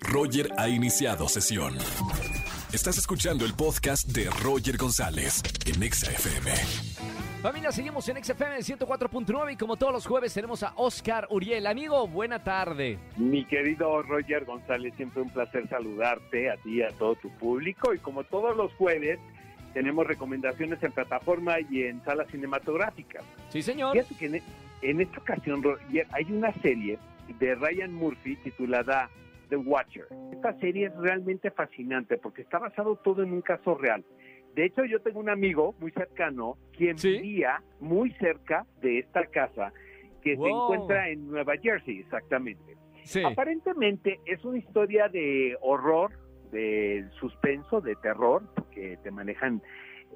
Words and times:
Roger 0.00 0.50
ha 0.56 0.68
iniciado 0.68 1.28
sesión. 1.28 1.76
Estás 2.72 2.98
escuchando 2.98 3.44
el 3.44 3.54
podcast 3.54 4.08
de 4.08 4.28
Roger 4.42 4.76
González 4.76 5.42
en 5.66 5.82
Exa 5.82 6.10
FM. 6.10 6.50
Familia, 7.42 7.70
seguimos 7.70 8.08
en 8.08 8.22
XFM 8.22 8.58
104.9 8.58 9.52
y 9.52 9.56
como 9.56 9.76
todos 9.76 9.92
los 9.92 10.06
jueves 10.06 10.34
tenemos 10.34 10.62
a 10.62 10.72
Oscar 10.76 11.28
Uriel. 11.30 11.66
Amigo, 11.66 12.08
buena 12.08 12.42
tarde. 12.42 12.98
Mi 13.16 13.44
querido 13.44 14.02
Roger 14.02 14.44
González, 14.44 14.92
siempre 14.96 15.22
un 15.22 15.30
placer 15.30 15.68
saludarte 15.68 16.50
a 16.50 16.56
ti 16.56 16.78
y 16.78 16.82
a 16.82 16.88
todo 16.90 17.14
tu 17.14 17.30
público. 17.30 17.94
Y 17.94 17.98
como 17.98 18.24
todos 18.24 18.56
los 18.56 18.72
jueves, 18.74 19.18
tenemos 19.72 20.06
recomendaciones 20.06 20.82
en 20.82 20.92
plataforma 20.92 21.60
y 21.70 21.84
en 21.84 22.02
salas 22.04 22.28
cinematográficas. 22.30 23.22
Sí, 23.50 23.62
señor. 23.62 23.92
Fíjate 23.92 24.14
que 24.16 24.26
en, 24.26 24.42
en 24.82 25.00
esta 25.00 25.20
ocasión, 25.20 25.62
Roger, 25.62 26.06
hay 26.10 26.24
una 26.24 26.52
serie 26.54 26.98
de 27.38 27.54
Ryan 27.54 27.94
Murphy 27.94 28.36
titulada 28.36 29.08
The 29.48 29.56
Watcher. 29.56 30.06
Esta 30.32 30.58
serie 30.58 30.86
es 30.86 30.96
realmente 30.96 31.50
fascinante 31.50 32.18
porque 32.18 32.42
está 32.42 32.58
basado 32.58 32.96
todo 32.96 33.22
en 33.22 33.32
un 33.32 33.42
caso 33.42 33.74
real. 33.74 34.04
De 34.54 34.64
hecho, 34.64 34.84
yo 34.84 35.00
tengo 35.00 35.20
un 35.20 35.30
amigo 35.30 35.74
muy 35.78 35.92
cercano 35.92 36.56
quien 36.72 36.98
¿Sí? 36.98 37.12
vivía 37.12 37.62
muy 37.80 38.12
cerca 38.14 38.66
de 38.80 38.98
esta 39.00 39.24
casa 39.26 39.72
que 40.22 40.36
se 40.36 40.48
encuentra 40.48 41.08
en 41.08 41.28
Nueva 41.28 41.54
Jersey, 41.62 42.00
exactamente. 42.00 42.76
Sí. 43.04 43.22
Aparentemente 43.24 44.20
es 44.26 44.44
una 44.44 44.58
historia 44.58 45.08
de 45.08 45.56
horror, 45.60 46.12
de 46.50 47.06
suspenso, 47.20 47.80
de 47.80 47.94
terror, 47.96 48.42
porque 48.54 48.98
te 49.02 49.10
manejan 49.10 49.62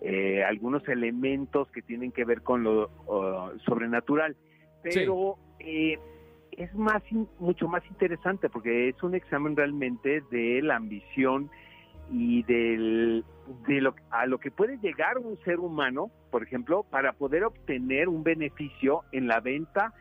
eh, 0.00 0.42
algunos 0.42 0.86
elementos 0.88 1.70
que 1.70 1.82
tienen 1.82 2.10
que 2.10 2.24
ver 2.24 2.42
con 2.42 2.64
lo 2.64 2.90
uh, 3.06 3.58
sobrenatural, 3.60 4.36
pero 4.82 5.36
eh, 5.60 5.98
es 6.56 6.74
más 6.74 7.02
mucho 7.38 7.68
más 7.68 7.82
interesante 7.88 8.48
porque 8.48 8.88
es 8.88 9.02
un 9.02 9.14
examen 9.14 9.56
realmente 9.56 10.22
de 10.30 10.60
la 10.62 10.76
ambición 10.76 11.50
y 12.10 12.42
del, 12.42 13.24
de 13.66 13.80
lo, 13.80 13.94
a 14.10 14.26
lo 14.26 14.38
que 14.38 14.50
puede 14.50 14.76
llegar 14.78 15.18
un 15.18 15.38
ser 15.44 15.60
humano, 15.60 16.10
por 16.30 16.42
ejemplo, 16.42 16.82
para 16.84 17.12
poder 17.14 17.44
obtener 17.44 18.08
un 18.08 18.22
beneficio 18.22 19.02
en 19.12 19.28
la 19.28 19.40
venta 19.40 19.92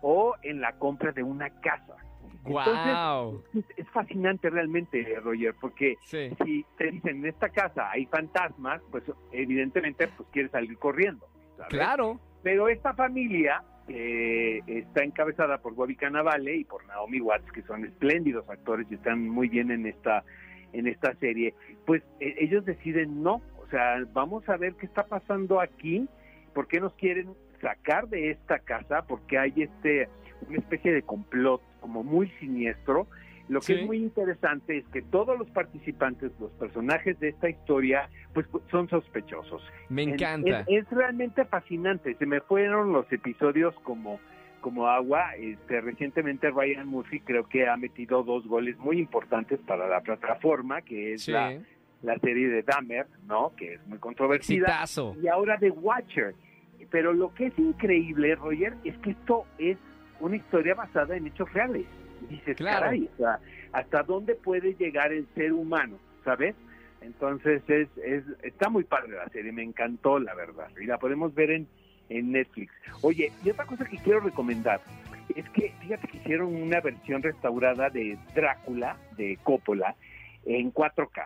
o 0.00 0.34
en 0.42 0.60
la 0.60 0.72
compra 0.78 1.12
de 1.12 1.22
una 1.22 1.50
casa. 1.50 1.96
Wow. 2.44 3.42
Es, 3.54 3.64
es 3.76 3.88
fascinante 3.90 4.50
realmente, 4.50 5.04
Roger, 5.22 5.54
porque 5.60 5.96
Sí. 6.02 6.30
si 6.44 6.64
te 6.76 6.90
dicen 6.90 7.18
en 7.18 7.26
esta 7.26 7.50
casa 7.50 7.90
hay 7.90 8.06
fantasmas, 8.06 8.80
pues 8.90 9.04
evidentemente 9.30 10.08
pues 10.08 10.28
quieres 10.32 10.50
salir 10.50 10.76
corriendo. 10.78 11.26
¿sabes? 11.56 11.68
Claro. 11.70 12.18
Pero 12.42 12.68
esta 12.68 12.94
familia 12.94 13.62
eh, 13.88 14.60
está 14.66 15.02
encabezada 15.04 15.58
por 15.58 15.74
Bobby 15.74 15.96
Cannavale 15.96 16.56
y 16.56 16.64
por 16.64 16.86
Naomi 16.86 17.20
Watts, 17.20 17.50
que 17.52 17.62
son 17.62 17.84
espléndidos 17.84 18.48
actores 18.48 18.86
y 18.90 18.94
están 18.94 19.28
muy 19.28 19.48
bien 19.48 19.70
en 19.70 19.86
esta 19.86 20.24
en 20.72 20.86
esta 20.86 21.14
serie. 21.16 21.54
Pues 21.86 22.02
eh, 22.20 22.34
ellos 22.38 22.64
deciden 22.64 23.22
no, 23.22 23.42
o 23.58 23.66
sea, 23.70 24.04
vamos 24.12 24.48
a 24.48 24.56
ver 24.56 24.74
qué 24.74 24.86
está 24.86 25.04
pasando 25.04 25.60
aquí, 25.60 26.08
por 26.54 26.68
qué 26.68 26.80
nos 26.80 26.94
quieren 26.94 27.34
sacar 27.60 28.08
de 28.08 28.30
esta 28.30 28.58
casa, 28.60 29.02
porque 29.02 29.38
hay 29.38 29.52
este 29.56 30.08
una 30.48 30.58
especie 30.58 30.92
de 30.92 31.02
complot 31.02 31.62
como 31.80 32.02
muy 32.02 32.28
siniestro. 32.40 33.06
Lo 33.52 33.60
que 33.60 33.66
Sí. 33.66 33.72
es 33.74 33.86
muy 33.86 33.98
interesante 33.98 34.78
es 34.78 34.84
que 34.88 35.02
todos 35.02 35.38
los 35.38 35.48
participantes, 35.50 36.32
los 36.40 36.50
personajes 36.52 37.18
de 37.20 37.28
esta 37.28 37.48
historia, 37.50 38.08
pues 38.32 38.46
son 38.70 38.88
sospechosos. 38.88 39.62
Me 39.90 40.02
En- 40.04 40.10
encanta. 40.14 40.60
Es, 40.60 40.84
es 40.86 40.90
realmente 40.90 41.44
fascinante. 41.44 42.14
Se 42.14 42.24
me 42.26 42.40
fueron 42.40 42.92
los 42.92 43.10
episodios 43.12 43.74
como, 43.82 44.18
como 44.62 44.86
agua. 44.88 45.34
Este, 45.36 45.80
recientemente 45.82 46.50
Ryan 46.50 46.86
Murphy 46.88 47.20
creo 47.20 47.46
que 47.48 47.68
ha 47.68 47.76
metido 47.76 48.22
dos 48.22 48.46
goles 48.46 48.78
muy 48.78 48.98
importantes 48.98 49.60
para 49.66 49.86
la 49.86 50.00
plataforma, 50.00 50.80
que 50.82 51.12
es 51.12 51.24
Sí. 51.24 51.32
la, 51.32 51.58
la 52.02 52.18
serie 52.20 52.48
de 52.48 52.62
Dahmer, 52.62 53.06
¿no? 53.26 53.52
Que 53.56 53.74
es 53.74 53.86
muy 53.86 53.98
controvertida. 53.98 54.66
Exitazo. 54.66 55.14
Y 55.22 55.28
ahora 55.28 55.58
The 55.58 55.70
Watcher. 55.70 56.34
Pero 56.90 57.12
lo 57.12 57.32
que 57.34 57.46
es 57.46 57.58
increíble, 57.58 58.34
Roger, 58.34 58.74
es 58.84 58.96
que 58.98 59.10
esto 59.10 59.44
es 59.58 59.76
una 60.20 60.36
historia 60.36 60.74
basada 60.74 61.16
en 61.16 61.26
hechos 61.26 61.52
reales. 61.52 61.86
Dices, 62.28 62.56
Claro. 62.56 62.80
caray, 62.86 63.08
o 63.12 63.16
sea, 63.16 63.38
¿hasta 63.72 64.02
dónde 64.02 64.34
puede 64.34 64.74
llegar 64.74 65.12
el 65.12 65.26
ser 65.34 65.52
humano? 65.52 65.98
¿Sabes? 66.24 66.54
Entonces 67.00 67.62
es, 67.68 67.88
es 68.04 68.24
está 68.42 68.68
muy 68.68 68.84
padre 68.84 69.16
la 69.16 69.28
serie, 69.30 69.50
me 69.52 69.62
encantó 69.64 70.18
la 70.18 70.34
verdad. 70.34 70.68
Y 70.80 70.86
la 70.86 70.98
podemos 70.98 71.34
ver 71.34 71.50
en, 71.50 71.66
en 72.08 72.30
Netflix. 72.32 72.72
Oye, 73.02 73.32
y 73.44 73.50
otra 73.50 73.66
cosa 73.66 73.84
que 73.84 73.98
quiero 73.98 74.20
recomendar 74.20 74.80
es 75.34 75.48
que 75.50 75.72
fíjate 75.80 76.06
que 76.08 76.18
hicieron 76.18 76.54
una 76.54 76.80
versión 76.80 77.22
restaurada 77.22 77.90
de 77.90 78.18
Drácula 78.34 78.96
de 79.16 79.38
Coppola 79.42 79.96
en 80.44 80.72
4K. 80.72 81.24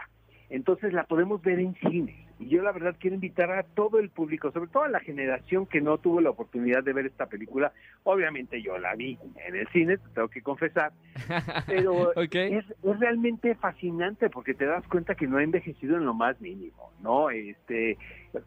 Entonces 0.48 0.92
la 0.92 1.04
podemos 1.04 1.42
ver 1.42 1.58
en 1.58 1.74
cine. 1.74 2.26
Y 2.38 2.48
yo 2.48 2.62
la 2.62 2.72
verdad 2.72 2.94
quiero 2.98 3.14
invitar 3.14 3.50
a 3.50 3.62
todo 3.62 3.98
el 3.98 4.10
público, 4.10 4.52
sobre 4.52 4.68
todo 4.70 4.82
a 4.82 4.88
la 4.88 5.00
generación 5.00 5.66
que 5.66 5.80
no 5.80 5.96
tuvo 5.98 6.20
la 6.20 6.30
oportunidad 6.30 6.84
de 6.84 6.92
ver 6.92 7.06
esta 7.06 7.26
película. 7.26 7.72
Obviamente 8.04 8.60
yo 8.60 8.76
la 8.78 8.94
vi 8.94 9.18
en 9.46 9.56
el 9.56 9.66
cine, 9.68 9.96
te 9.96 10.08
tengo 10.14 10.28
que 10.28 10.42
confesar, 10.42 10.92
pero 11.66 12.14
es, 12.14 12.32
es 12.42 13.00
realmente 13.00 13.54
fascinante 13.54 14.28
porque 14.28 14.52
te 14.52 14.66
das 14.66 14.86
cuenta 14.86 15.14
que 15.14 15.26
no 15.26 15.38
ha 15.38 15.42
envejecido 15.42 15.96
en 15.96 16.04
lo 16.04 16.12
más 16.12 16.38
mínimo, 16.40 16.92
¿no? 17.00 17.30
Este 17.30 17.96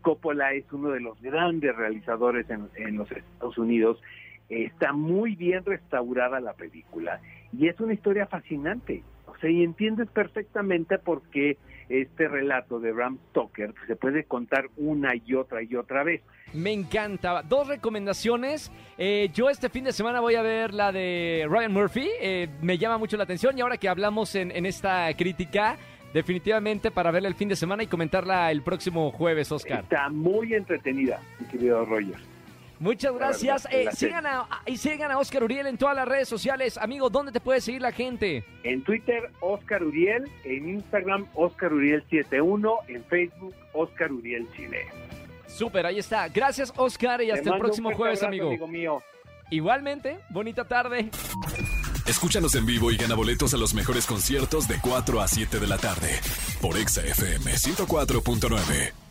Coppola 0.01 0.53
es 0.53 0.71
uno 0.71 0.89
de 0.91 0.99
los 0.99 1.19
grandes 1.21 1.75
realizadores 1.75 2.47
en, 2.49 2.69
en 2.75 2.97
los 2.97 3.11
Estados 3.11 3.57
Unidos. 3.57 3.99
Está 4.49 4.93
muy 4.93 5.35
bien 5.35 5.65
restaurada 5.65 6.39
la 6.39 6.53
película 6.53 7.21
y 7.51 7.67
es 7.67 7.79
una 7.79 7.93
historia 7.93 8.27
fascinante. 8.27 9.03
O 9.35 9.39
sea, 9.39 9.49
y 9.49 9.63
entiendes 9.63 10.07
perfectamente 10.09 10.97
por 10.97 11.21
qué 11.29 11.57
este 11.89 12.27
relato 12.27 12.79
de 12.79 12.91
Bram 12.91 13.17
Stoker 13.29 13.73
se 13.87 13.95
puede 13.95 14.23
contar 14.23 14.69
una 14.77 15.13
y 15.15 15.33
otra 15.33 15.63
y 15.63 15.75
otra 15.75 16.03
vez. 16.03 16.21
Me 16.53 16.71
encanta. 16.71 17.41
Dos 17.43 17.67
recomendaciones. 17.67 18.71
Eh, 18.97 19.29
yo 19.33 19.49
este 19.49 19.69
fin 19.69 19.83
de 19.83 19.91
semana 19.91 20.19
voy 20.19 20.35
a 20.35 20.41
ver 20.41 20.73
la 20.73 20.91
de 20.91 21.47
Ryan 21.49 21.73
Murphy. 21.73 22.07
Eh, 22.21 22.47
me 22.61 22.77
llama 22.77 22.97
mucho 22.97 23.17
la 23.17 23.23
atención 23.23 23.57
y 23.57 23.61
ahora 23.61 23.77
que 23.77 23.89
hablamos 23.89 24.35
en, 24.35 24.51
en 24.51 24.65
esta 24.65 25.11
crítica, 25.15 25.77
definitivamente 26.13 26.91
para 26.91 27.11
verla 27.11 27.27
el 27.27 27.35
fin 27.35 27.49
de 27.49 27.55
semana 27.55 27.83
y 27.83 27.87
comentarla 27.87 28.51
el 28.51 28.61
próximo 28.61 29.11
jueves, 29.11 29.51
Oscar. 29.51 29.81
Está 29.83 30.09
muy 30.09 30.53
entretenida, 30.53 31.21
mi 31.39 31.47
querido 31.47 31.85
Roger. 31.85 32.28
Muchas 32.79 33.13
gracias. 33.13 33.67
Eh, 33.71 33.89
sigan 33.93 34.25
a, 34.25 34.47
y 34.65 34.77
sigan 34.77 35.11
a 35.11 35.19
Oscar 35.19 35.43
Uriel 35.43 35.67
en 35.67 35.77
todas 35.77 35.95
las 35.95 36.07
redes 36.07 36.29
sociales. 36.29 36.77
Amigo, 36.77 37.09
¿dónde 37.09 37.31
te 37.31 37.41
puede 37.41 37.59
seguir 37.59 37.81
la 37.81 37.91
gente? 37.91 38.45
En 38.63 38.83
Twitter, 38.83 39.29
Oscar 39.41 39.83
Uriel. 39.83 40.29
En 40.45 40.69
Instagram, 40.69 41.27
Oscar 41.35 41.71
Uriel71. 41.71 42.77
En 42.87 43.03
Facebook, 43.05 43.53
Oscar 43.73 44.11
Uriel 44.11 44.47
Chile. 44.55 44.87
Súper, 45.47 45.85
ahí 45.85 45.99
está. 45.99 46.29
Gracias, 46.29 46.71
Oscar, 46.77 47.21
y 47.21 47.31
hasta 47.31 47.53
el 47.53 47.59
próximo 47.59 47.91
jueves, 47.93 48.23
abrazo, 48.23 48.27
amigo. 48.27 48.47
amigo 48.47 48.67
mío. 48.67 49.03
Igualmente, 49.51 50.19
bonita 50.29 50.65
tarde. 50.67 51.09
Escúchanos 52.07 52.55
en 52.55 52.65
vivo 52.65 52.91
y 52.91 52.97
gana 52.97 53.15
boletos 53.15 53.53
a 53.53 53.57
los 53.57 53.73
mejores 53.73 54.05
conciertos 54.05 54.67
de 54.67 54.79
4 54.81 55.21
a 55.21 55.27
7 55.27 55.59
de 55.59 55.67
la 55.67 55.77
tarde 55.77 56.09
por 56.61 56.77
Exa 56.77 57.01
FM 57.01 57.51
104.9. 57.51 59.08